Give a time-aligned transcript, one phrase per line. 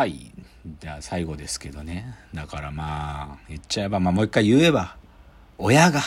[0.00, 0.32] はい。
[0.80, 2.14] じゃあ最後ですけどね。
[2.32, 4.96] だからまあ言っちゃえば、まあ、もう一回言えば
[5.58, 6.00] 親が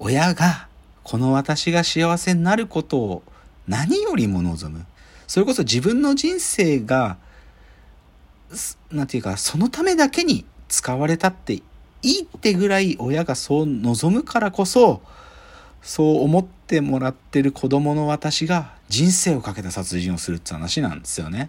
[0.00, 0.66] 親が
[1.04, 3.22] この私が幸せになることを
[3.68, 4.84] 何よりも望む。
[5.28, 7.18] それこそ自分の人生が
[8.90, 11.62] なんていうかそのためだけに使われたってい
[12.02, 15.02] いってぐらい親がそう望むからこそ
[15.82, 21.48] そう思ってもらってる子供の私が人生をかけた殺人をするって話なんですよね。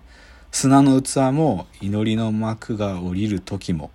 [0.54, 3.91] 砂の器も祈りの幕が降りる時も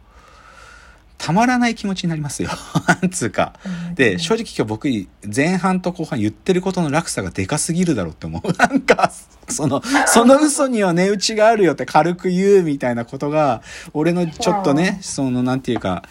[1.17, 2.51] たまらない気持ちになりますよ。
[2.87, 3.55] なんつうか。
[3.95, 4.89] で、正直今日僕
[5.35, 8.53] 前半と後半言ってることの落差がでかすぎるだろうって思う。
[8.57, 9.13] なんか、
[9.49, 16.05] その、その嘘には値打ちがあるよって軽く言うみたいなことが、俺のちょっとね、そのなんていうか、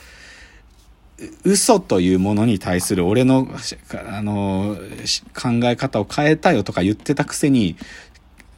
[1.44, 3.48] 嘘というものに対する俺の、
[4.08, 4.78] あの、
[5.34, 7.76] 考え方を変えたよとか言ってたくせに、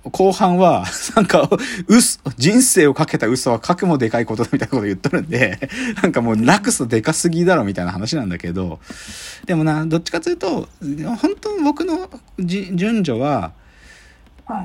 [0.04, 0.86] 後半は、
[1.16, 1.50] なんか、
[1.88, 5.60] 嘘、人生をかけた嘘は核もでかいことだみたいなこと言っとるんで、
[6.02, 8.80] なんかもうラクスでかすぎだろみたいな話なんだけど、
[9.46, 10.70] でもな、どっちかというと、
[11.22, 13.52] 本当僕の順序は、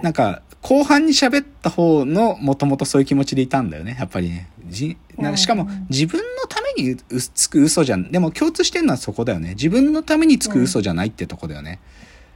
[0.03, 4.49] なんか、後半に喋った方のもともとそういう気持ちでいたんだよね、やっぱりね。
[4.67, 4.97] じ
[5.37, 6.97] しかも自分のために
[7.35, 8.11] つく嘘じゃん。
[8.11, 9.51] でも共通してるのはそこだよね。
[9.51, 11.81] 自分のためにつく嘘じゃないってとこだよね。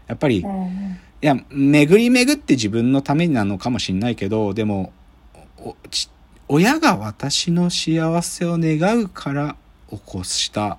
[0.08, 0.44] やっぱり、
[1.20, 4.92] いや、巡り巡って自分のためになのかもしんないけど、でも、
[6.48, 9.56] 親が私の幸せを願うから
[9.91, 10.78] 起こした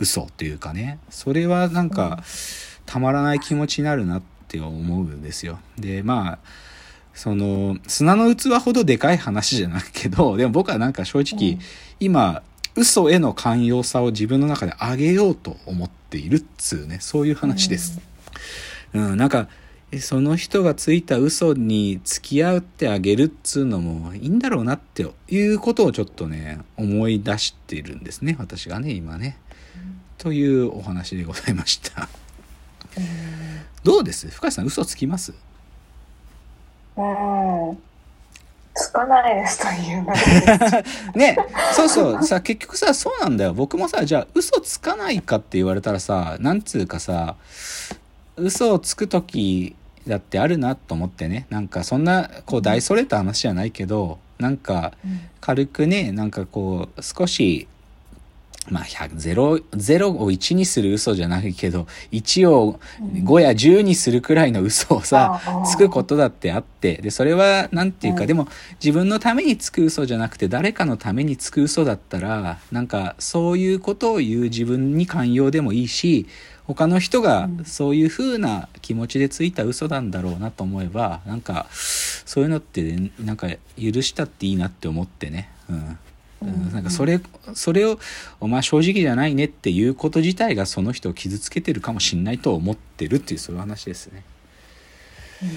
[0.00, 2.22] 嘘っていうかね、それはなんか、
[2.86, 5.60] たまらない気持ちになるなって思うんですよ。
[5.78, 6.38] で、まあ、
[7.14, 11.58] その、砂の器ほどでかい話じゃないけど、でも僕はなんか正直、
[12.00, 12.42] 今、
[12.74, 17.98] 嘘への寛容さを自分の中で上げようと思っているっつうね、そういう話です。
[17.98, 18.42] うん、
[18.92, 19.48] なんか、
[20.00, 29.36] その人がついた嘘に付き合ってあげるっつうのもいいんだろうなっていうことをちょっとね、思い出しているんですね、私がね、今ね。
[30.18, 32.08] というお話でございました。
[33.82, 34.28] どうです？
[34.28, 35.34] 深井さん、嘘つきます？
[36.96, 37.78] うん。
[38.74, 40.06] つかないですという
[41.18, 41.36] ね
[41.74, 47.36] そうそうさ結局さそうなんだよ僕もさじゃあ嘘つかないかって言われたらさなんつうかさ
[48.36, 49.74] 嘘をつく時
[50.06, 51.46] だってあるなと思ってね。
[51.50, 54.92] なんかそんなこう大それた話じゃないけどなんか
[55.40, 57.68] 軽くねなんかこう少し
[58.70, 68.46] まあ、0、0を1にする嘘じゃないけど、1を5や10にするくらいの嘘をさ、つくことだってあって、で、それは、なんていうか、でも、
[68.82, 76.28] 自分のためにつく嘘じゃなくて、誰かのためにつく嘘だったら、なんか、そういうことを言う自分に寛容でもいいし、
[76.66, 85.50] 他の人がそういう風な気持ちでついた嘘なんだろうなと思えば、なんか、そういうのって、なんか、許したっていいなって思ってね。
[85.68, 85.98] うん。
[86.42, 87.20] うん、なんかそれ
[87.54, 87.98] それを
[88.40, 94.24] お前正直じゃないねっていうこと自体がその人を傷つけてるかもしんないと思ってるっていうそういう話ですね。
[95.42, 95.48] うん、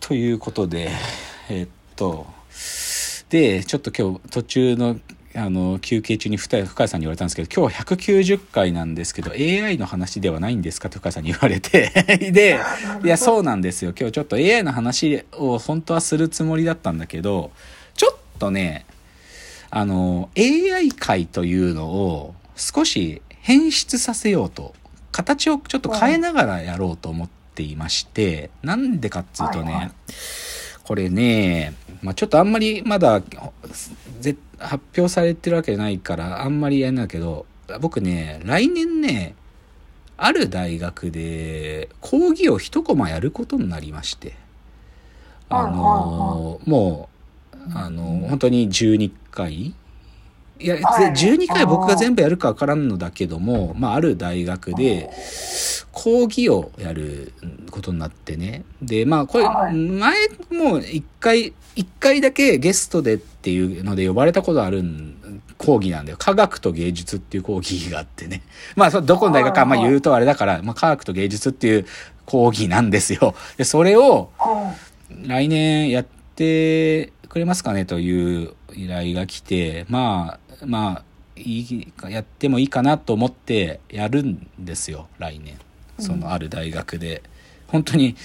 [0.00, 0.90] ということで
[1.48, 2.26] えー、っと
[3.28, 4.98] でちょっと今日途中の
[5.36, 10.88] あの休憩中に深谷さんに言われたんですけど今日190回なんですけど AI の話ではないんですか？
[10.88, 11.90] って深谷さんに言われて。
[12.32, 12.58] で
[13.04, 13.92] いやそうなんですよ。
[13.98, 17.50] 今日ちょっと AI の話を本当はするつもりだったんだけど
[17.94, 18.86] ちょっとね
[19.68, 24.74] あの、AI 界というのを少し変質させようと、
[25.12, 29.90] 形をちょっと変えながらやろうと思っていまして、なんでかっつうとね、
[30.84, 33.20] これね、まあ、ちょっとあんまりまだ
[34.58, 37.46] 発表されてるわけじゃないからあんまりやんないけど、
[37.80, 39.34] 僕ね、来年ね、
[40.16, 44.34] ある大学で講義を一コマやることになりまして、
[45.48, 47.08] あのも
[47.52, 49.74] う、あの本当に12回い。
[50.66, 55.10] や、12回僕が全部やるかわからんのだけども、まあ、ある大学で、
[55.96, 57.32] 講義をやる
[57.70, 58.64] ことになってね。
[58.82, 64.84] で、まあ、これ、前も一回、一回だけゲストでっていうので呼ばれたことある
[65.56, 66.18] 講義なんだよ。
[66.18, 68.42] 科学と芸術っていう講義があってね。
[68.76, 71.86] まあ、そどこの大学か、まあ言うとあれだから、まあ、科学と芸術っていう
[72.26, 73.34] 講義なんですよ。
[73.56, 74.28] で、それを、
[75.26, 81.04] 来年やってくれますかねという依頼が来て、まあ、まあ、
[81.36, 85.56] いいやってもいいかなと思ってやるんですよ、来年。
[85.98, 87.22] そのある大学で。
[87.68, 88.16] 本当に、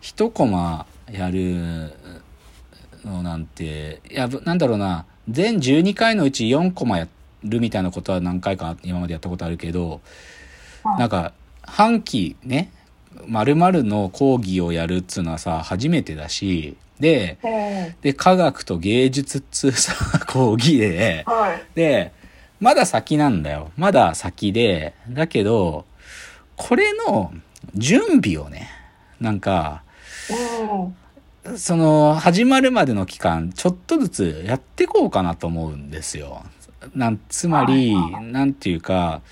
[0.00, 1.92] 一コマやる
[3.04, 7.08] のなんて、いや、なんだろうな、全12回のうち4コマや
[7.44, 10.00] るみたいなことは何回か今までやったことあるけど、
[10.98, 11.32] なんか、
[11.62, 12.70] 半期ね、
[13.26, 17.94] まるの講義をやるっつうのはさ、初めてだし、で、うん。
[18.00, 19.94] で、科学と芸術っつうさ、
[20.26, 21.62] 講義で、はい。
[21.74, 22.12] で、
[22.60, 23.70] まだ先なんだよ。
[23.76, 25.84] まだ先で、だけど、
[26.56, 27.32] これの
[27.74, 28.70] 準備をね、
[29.20, 29.82] なんか、
[31.44, 31.58] うん。
[31.58, 36.42] その、始まるまでの期間、ちょっとずつやってこうかなと思うんですよ。
[36.94, 39.22] なん、つまり、なんていうか、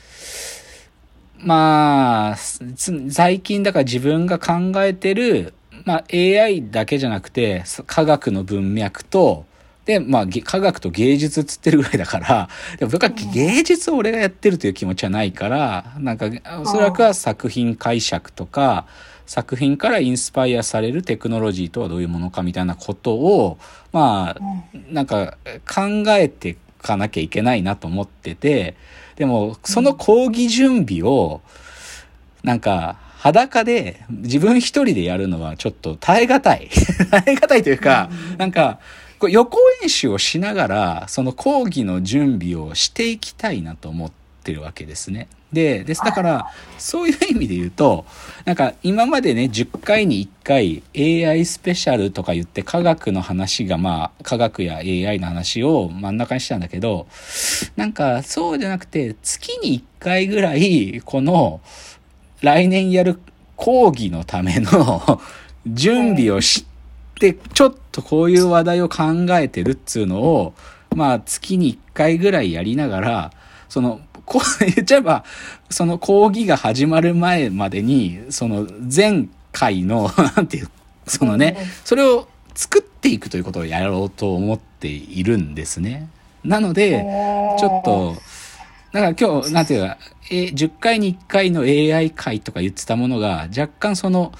[1.38, 5.54] まあ、つ最近だから自分が考えてる、
[5.84, 9.44] まあ AI だけじゃなくて、科学の文脈と、
[9.84, 12.48] で、まあ、げ科学と芸術っつってるぐらいだから、
[12.78, 16.26] でも僕は芸術を俺がやってるという気持ちはないから、なんか、
[16.60, 18.86] おそらくは作品解釈とか、
[19.26, 23.58] 作品からインスパイアされるテクノロジーとはどういうものかみたいなことを、
[23.92, 24.40] まあ、
[24.90, 25.36] なんか
[25.66, 28.76] 考えていかなきゃいけないなと思ってて、
[29.16, 31.40] でも、その講義準備を、
[32.42, 36.68] なんか、裸で自分一人でやるのはちょっと耐え難い。
[37.10, 38.80] 耐え難いというか、なんか、
[39.24, 44.12] こう予行演習をしながら、その講義の準備をしていきたいなと思っ
[44.42, 45.28] てるわけですね。
[45.50, 46.02] で、です。
[46.04, 48.04] だから、そういう意味で言うと、
[48.44, 57.06] なんか今までね、10回に1回 AI スペシャルとか言って科学の話がまあ、科学や AI の話を真ん中にしたんだけど、
[57.76, 61.62] なんかそうじゃなくて、月に1回ぐらい、この、
[62.42, 63.18] 来年やる
[63.56, 65.22] 講義のための
[65.66, 66.73] 準備をして、
[67.20, 70.54] ちょっとこういう話題を考えてるっつうのを、
[70.94, 73.32] まあ月に1回ぐらいやりながら、
[73.68, 75.24] その、こう 言っちゃえば、
[75.70, 80.68] その講義が始まる前までに、その前回の、 なんていう、
[81.06, 86.08] そのね、それを作っていくということをやろうと思っているんですね。
[86.44, 87.04] なので、
[87.58, 88.16] ちょっと、
[88.92, 89.98] だから今日、なんていうか、
[90.30, 94.32] え、10回に1回の AI 会とか言ってたものが、若干その、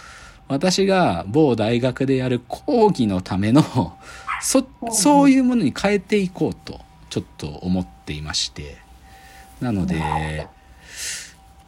[0.49, 3.62] 私が某大学でやる講義のための、
[4.41, 6.81] そ、そういうものに変えていこうと、
[7.11, 8.76] ちょっと思っていまして。
[9.61, 10.46] なので、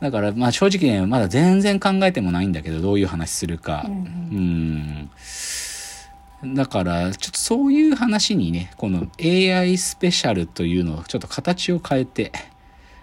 [0.01, 3.87] だからまあ正直ね、まだ全然考えてもないんだけど、どういう話するか。
[3.87, 5.11] うん。
[6.45, 12.33] だから、ちょっとそういう話にね、この AI スペシャルというのをちょっと形を変えて、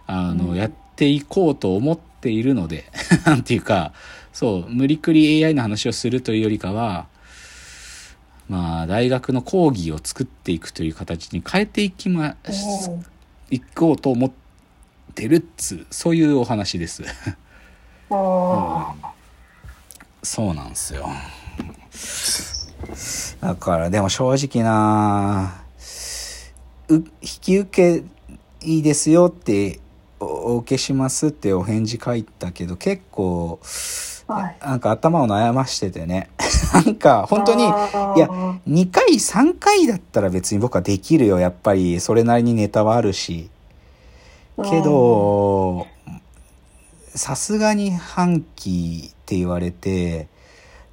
[0.06, 2.86] あの、やっていこうと思っているので、
[3.26, 3.92] なんていうか、
[4.34, 7.08] そう、無理くり AI の話をするというよりかは、
[8.50, 12.36] まあ、大学の講義を作っていくという形に変えていきま、
[13.50, 14.32] いこうと思っ
[15.16, 17.04] てるっつ、そういうお話です。
[20.24, 21.08] そうなんですよ。
[23.40, 25.64] だから、でも正直な
[26.90, 28.04] う、引き受け
[28.66, 29.80] いいですよって、
[30.20, 33.60] おお受けしますってお返事書いたけど、結構、
[34.28, 36.30] はいなんか頭を悩ましててね。
[36.74, 38.28] なんか、本当に、いや、
[38.68, 41.40] 2回、3回だったら別に僕はできるよ。
[41.40, 43.50] やっぱり、それなりにネタはあるし。
[44.70, 45.88] けど、
[47.16, 50.28] さすがに半期って言われて、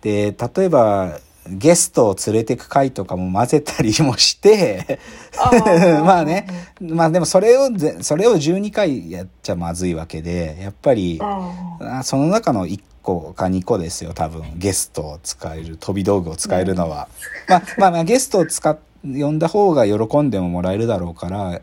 [0.02, 1.18] で、例えば、
[1.48, 5.00] ゲストを連れてく回とかも混ぜたりもして、
[6.04, 6.46] まあね、
[6.80, 14.42] まあでもそれをぜ、それを12回やっちゃまずいわけで、やっぱり、あその中の1個か2個ですよ、多分。
[14.56, 17.08] ゲストを使える、飛び道具を使えるのは。
[17.48, 21.60] まあ、まあまあ、ゲストを使っ、呼んだ方が喜んでももらえるだろうから、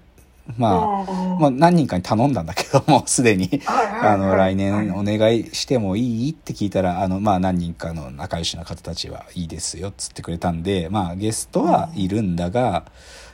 [0.58, 3.62] まあ、まあ何人かに頼んだんだけども、 すでに。
[4.02, 6.32] あの、来年お願いしてもいい？
[6.32, 12.86] って聞いたら、あの、まあ何人かの仲良しな方たちはいいですよ、つってくれたんで、まあゲストはいるんだが、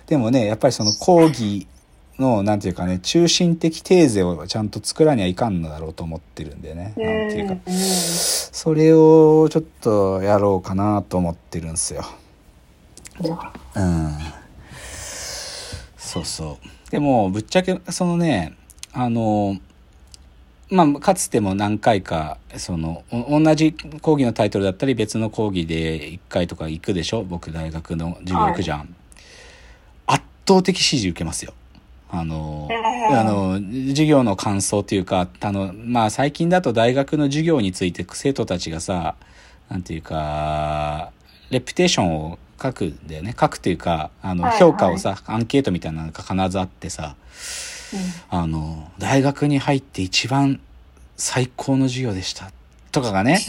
[0.08, 1.68] でもね、やっぱりその講義
[2.20, 6.84] の、なんていうかね、中心的テーゼをちゃんと作らにはいかんのだろうと思ってるんでね。
[6.84, 12.04] なんていうか、それをちょっとやろうかなと思ってるんですよ。
[13.20, 14.12] うん。
[15.98, 16.92] そうそう。
[16.92, 18.56] でも、ぶっちゃけ、そのね、
[18.92, 19.58] あの、
[20.70, 27.24] まあ、かつても何回か、その、お同じ講義のタイトルだったり、別の講義で1回とか行くでしょ？
[27.24, 28.96] 僕、大学の授業行くじゃん。
[30.06, 31.54] 圧倒的支持受けますよ。
[32.16, 32.70] あの、
[33.10, 39.16] あの、授業の感想というか、あの、まあ、最近だと大学の授業について生徒たちがさ、
[39.68, 41.12] なんていうか、
[41.50, 43.36] レピュテーションを書くんだよね。
[43.38, 47.16] 書くというか、あの、はい評価をさ、アンケートみたいなのが必ずあってさ、
[48.30, 50.60] あの、大学に入って一番
[51.18, 52.52] 最高の授業でした。
[52.94, 53.40] とかがね、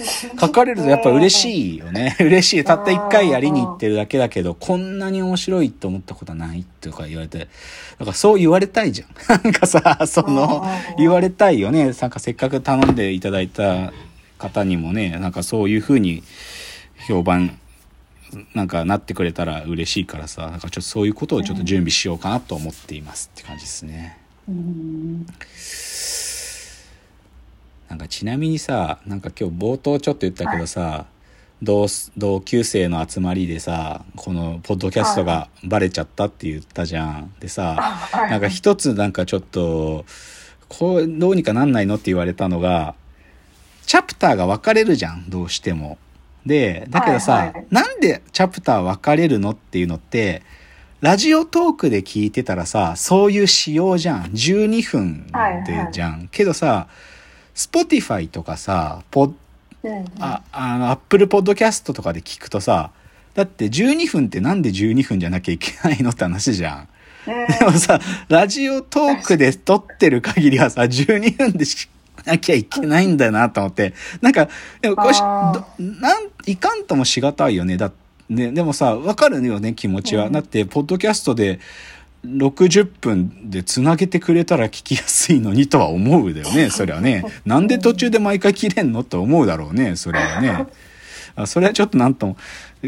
[0.41, 2.17] 書かれるとやっぱ嬉しいよね。
[2.21, 2.65] 嬉しい。
[2.65, 7.51] たった一回やりに行ってるだけだけど、こんなに面白いと思ったことはないとか言われて、だか
[8.07, 9.09] らそう言われたいじゃん。
[9.45, 11.93] なんかさ、その、言われたいよね。
[11.93, 13.93] なんかせっかく頼んでいただいた
[14.39, 16.23] 方にもね、なんかそういう風に
[17.07, 17.59] 評判
[18.55, 24.19] なんかなってくれたら嬉しいからさなんかちょっとそういうことをちょっと準備しようかなと思っていますって感じですね。
[24.49, 25.27] うん。
[27.95, 31.07] なんかちなみにさなんか今日冒頭ちょっと言ったけどさ、
[31.63, 31.87] 同
[32.17, 37.33] 同級生の集まりでさこのポッドキャストがバレちゃったって言ったじゃん。
[37.39, 40.05] でさはいなんか一つなんかちょっと
[40.69, 42.97] こうどうにかなんないのって言われたのが
[43.87, 45.97] チャプターが分かれるじゃんどうしても。
[46.45, 50.43] でだけどさ、はいはいなんでチャプター分かれるのっていうのって
[51.01, 55.29] ラジオトークで聞いてたらさそういう仕様じゃん12分
[55.65, 56.29] でじゃん。
[56.33, 56.89] けどさ
[57.55, 59.33] Spotify とかさポッ
[59.85, 60.05] うん。
[60.19, 62.91] ああのアップルポッドキャストとかで聞くとさ
[63.35, 66.79] だって12分ってなんで12分じゃなきゃいけないのって話じゃん。
[66.79, 66.87] うん
[67.27, 71.89] でもさ、ラジオトークで撮ってる限りはさ、12分でし
[72.25, 73.95] なきゃいけないんだなと思って。
[74.21, 74.49] なんか、
[74.81, 75.11] でもこ
[75.79, 77.77] なん、いかんともしがたいよね。
[77.77, 77.93] だ
[78.29, 80.27] ね、でもさ、わかるよね、気持ちは。
[80.27, 81.61] うんだって、ポッドキャストで
[82.25, 87.25] 60分で繋げてくれたら聞きやすいのにとは思うだよね、 そりゃね。
[87.45, 90.67] なんで途中で毎回切れんのって思うだろうね、それはね。
[91.37, 92.37] あそれはちょっとなんとも、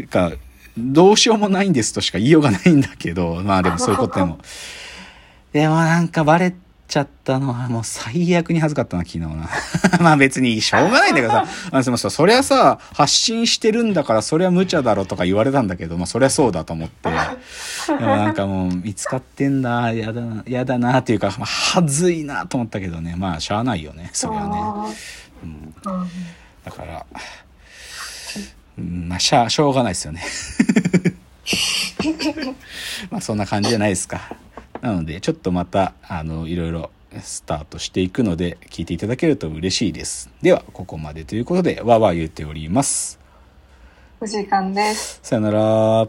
[0.09, 0.31] か、
[0.77, 4.39] どうしようもないんですとしか言いようがないんだけど、まあでもそういうことでも。
[5.53, 6.53] でもなんかバレ
[6.87, 9.49] ちゃったのはもう最悪に恥ずかったな、昨日な。
[9.99, 17.09] まあ別にしょうがないんだけどさ、あでもさ、そりゃさ、発信してるんだからそりゃ無茶だろとか言われたんだけど、まあそりゃそうだと思って。
[17.87, 24.59] でもなんかもう見つかってんだ、やだな、やだなっていうか、まあ、はずいなと思ったけどね、まあしゃあないよね、そりゃね。
[25.43, 25.73] うん
[26.67, 27.05] だから、
[28.77, 30.21] うん、まあ、しゃあ、しょうがないですよね。
[33.09, 34.35] まあ、そんな感じじゃないですか。
[34.81, 36.91] なので、ちょっとまた、あの、いろいろ
[37.21, 40.29] スタートしていくので、聞いていただけると嬉しいです。
[40.41, 43.17] では、ここまでということで、わーわー言っております。
[44.19, 45.21] お時間です。
[45.23, 46.07] さよなら。